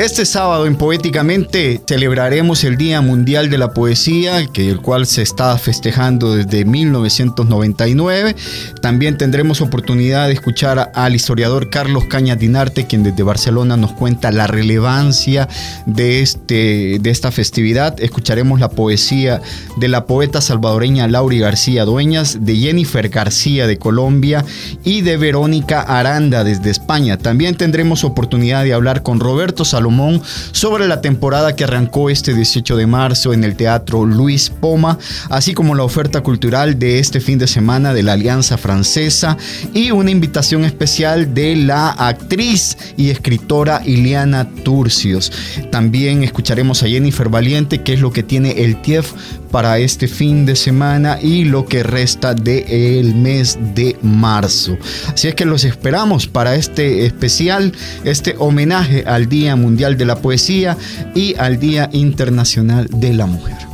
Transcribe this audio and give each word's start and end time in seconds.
Este 0.00 0.24
sábado 0.24 0.64
en 0.64 0.76
Poéticamente 0.76 1.78
celebraremos 1.86 2.64
el 2.64 2.78
Día 2.78 3.02
Mundial 3.02 3.50
de 3.50 3.58
la 3.58 3.74
Poesía, 3.74 4.46
que 4.46 4.70
el 4.70 4.80
cual 4.80 5.04
se 5.04 5.20
está 5.20 5.58
festejando 5.58 6.36
desde 6.36 6.64
1999. 6.64 8.34
También 8.80 9.18
tendremos 9.18 9.60
oportunidad 9.60 10.28
de 10.28 10.32
escuchar 10.32 10.90
al 10.94 11.14
historiador 11.14 11.68
Carlos 11.68 12.06
Cañas 12.06 12.38
Dinarte, 12.38 12.86
quien 12.86 13.02
desde 13.02 13.22
Barcelona 13.22 13.76
nos 13.76 13.92
cuenta 13.92 14.32
la 14.32 14.46
relevancia 14.46 15.50
de, 15.84 16.22
este, 16.22 16.98
de 16.98 17.10
esta 17.10 17.30
festividad. 17.30 18.00
Escucharemos 18.00 18.58
la 18.58 18.70
poesía 18.70 19.42
de 19.76 19.88
la 19.88 20.06
poeta 20.06 20.40
salvadoreña 20.40 21.08
Lauri 21.08 21.40
García 21.40 21.84
Dueñas, 21.84 22.38
de 22.40 22.56
Jennifer 22.56 23.10
García 23.10 23.66
de 23.66 23.76
Colombia 23.76 24.46
y 24.82 25.02
de 25.02 25.18
Verónica 25.18 25.82
Aranda 25.82 26.42
desde 26.42 26.70
España. 26.70 27.18
También 27.18 27.54
tendremos 27.54 28.02
oportunidad 28.02 28.64
de 28.64 28.72
hablar 28.72 29.02
con 29.02 29.20
Roberto 29.20 29.66
Salomón 29.66 29.89
sobre 30.52 30.86
la 30.86 31.00
temporada 31.00 31.56
que 31.56 31.64
arrancó 31.64 32.10
este 32.10 32.34
18 32.34 32.76
de 32.76 32.86
marzo 32.86 33.32
en 33.32 33.44
el 33.44 33.56
Teatro 33.56 34.06
Luis 34.06 34.50
Poma, 34.50 34.98
así 35.28 35.54
como 35.54 35.74
la 35.74 35.84
oferta 35.84 36.22
cultural 36.22 36.78
de 36.78 36.98
este 36.98 37.20
fin 37.20 37.38
de 37.38 37.46
semana 37.46 37.92
de 37.92 38.02
la 38.02 38.12
Alianza 38.12 38.56
Francesa 38.56 39.36
y 39.74 39.90
una 39.90 40.10
invitación 40.10 40.64
especial 40.64 41.34
de 41.34 41.56
la 41.56 41.90
actriz 41.90 42.76
y 42.96 43.10
escritora 43.10 43.82
Iliana 43.84 44.48
Turcios. 44.64 45.32
También 45.70 46.22
escucharemos 46.22 46.82
a 46.82 46.88
Jennifer 46.88 47.28
Valiente, 47.28 47.82
que 47.82 47.94
es 47.94 48.00
lo 48.00 48.12
que 48.12 48.22
tiene 48.22 48.62
el 48.64 48.80
TIEF 48.80 49.12
para 49.50 49.78
este 49.78 50.08
fin 50.08 50.46
de 50.46 50.56
semana 50.56 51.18
y 51.20 51.44
lo 51.44 51.66
que 51.66 51.82
resta 51.82 52.34
del 52.34 53.14
mes 53.14 53.58
de 53.74 53.96
marzo. 54.02 54.76
Así 55.12 55.28
es 55.28 55.34
que 55.34 55.44
los 55.44 55.64
esperamos 55.64 56.26
para 56.26 56.54
este 56.54 57.06
especial, 57.06 57.72
este 58.04 58.34
homenaje 58.38 59.04
al 59.06 59.28
Día 59.28 59.56
Mundial 59.56 59.96
de 59.96 60.06
la 60.06 60.16
Poesía 60.16 60.76
y 61.14 61.34
al 61.36 61.58
Día 61.58 61.88
Internacional 61.92 62.88
de 62.90 63.12
la 63.12 63.26
Mujer. 63.26 63.69